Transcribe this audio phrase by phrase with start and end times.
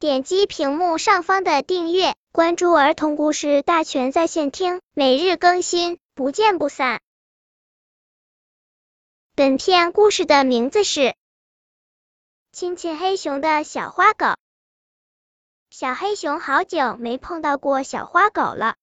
[0.00, 7.00] 点击屏幕上方的订阅，关注儿童故事大全在线听，每日更新，不见不散。
[9.34, 11.00] 本片故事的名字是
[12.52, 14.26] 《亲亲黑熊的小花狗》。
[15.70, 18.76] 小黑熊好久没碰到过小花狗了。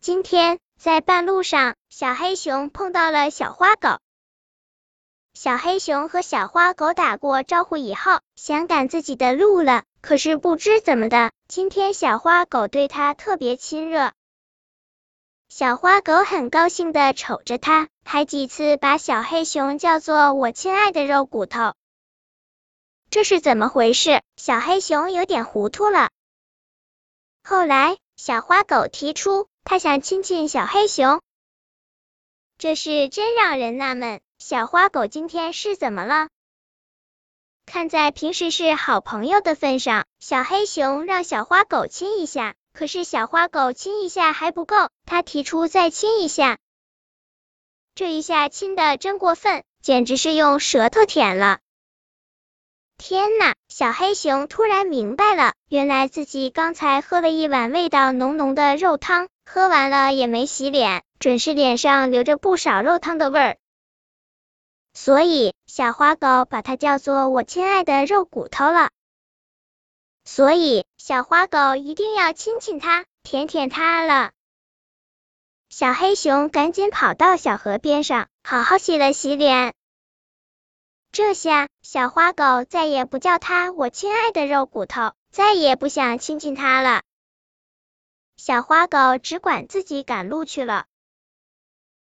[0.00, 4.00] 今天在半路上，小黑熊碰到了小花狗。
[5.36, 9.84] 小黑熊和小花狗打过招呼以后，想赶自己的路了。
[10.00, 14.14] 可是不知怎么的，今天小花狗对它特别亲热。
[15.50, 21.74] 小花狗很高兴的瞅着它，还几次把小黑熊叫做我亲爱的肉骨头。
[23.10, 24.22] 这是怎么回事？
[24.38, 26.08] 小黑熊有点糊涂了。
[27.44, 31.20] 后来，小花狗提出，它想亲亲小黑熊。
[32.56, 36.28] 这事真让人纳闷，小花狗今天是怎么了？
[37.64, 42.54] 看在平时是好朋友的份上，小黑熊让小花狗亲一下。
[42.74, 46.58] 可是小花狗亲一下还不够，它提出再亲一下。
[47.94, 51.60] 这一下亲的真过分，简直是用舌头舔了。
[52.98, 53.54] 天呐！
[53.68, 63.56] 小黑熊突然明白了，原来自己刚才喝了一碗味道浓浓的肉汤，喝完了也没洗脸，准是脸上留着不少肉汤的味儿。
[65.06, 68.90] 所以小花狗把它叫做我亲爱的肉骨头了。
[70.24, 70.84] 所以。
[70.98, 74.32] 小花狗一定要亲亲它，舔舔它了。
[75.68, 79.72] 小黑熊赶紧跑到小河边上，好好洗了洗脸。
[81.12, 87.04] 这下小花狗再也不叫它我亲爱的肉骨头，再也不想亲亲它了。
[88.36, 90.86] 小花狗只管自己赶路去了。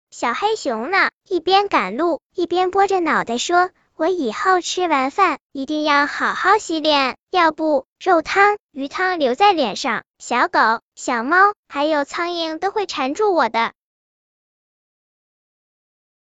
[0.10, 3.72] 小黑熊呢，一边赶路，一边拨着脑袋说。
[3.98, 13.72] 我以后吃完饭一定要好好洗脸，要不肉汤、鱼汤留在脸上，小狗、小猫还有苍蝇都会缠住我的。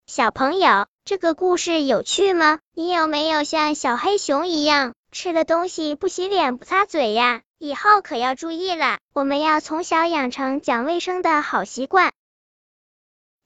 [0.06, 2.60] 小朋友，这个故事有趣吗？
[2.74, 7.42] 你有没有像小黑熊一样，吃了东西不洗脸不擦嘴呀？
[7.58, 12.12] 以后可要注意了，我们要从小养成讲卫生的好习惯。